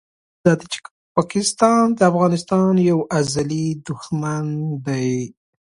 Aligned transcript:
پاکستان 1.15 1.83
د 1.97 1.99
افغانستان 2.11 2.73
یو 2.89 2.99
ازلي 3.19 3.67
دښمن 3.87 4.45
دی! 4.85 5.11